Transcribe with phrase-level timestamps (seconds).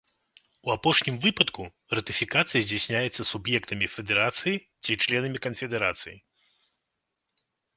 [0.69, 1.63] У апошнім выпадку
[1.99, 6.17] ратыфікацыя здзяйсняецца суб'ектамі федэрацыі ці членамі канфедэрацыі.